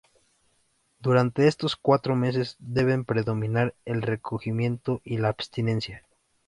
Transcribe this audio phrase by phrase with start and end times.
[0.99, 6.03] Durante estos cuatro meses deben predominar el recogimiento y la abstinencia.